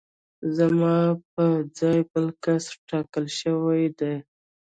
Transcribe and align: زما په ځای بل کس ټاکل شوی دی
زما 0.57 0.95
په 1.33 1.45
ځای 1.77 1.99
بل 2.11 2.27
کس 2.43 2.63
ټاکل 2.89 3.25
شوی 3.39 3.83
دی 3.99 4.15